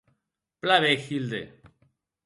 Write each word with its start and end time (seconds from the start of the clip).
Plan 0.61 0.81
ben, 0.83 0.97
Hilde. 0.97 1.41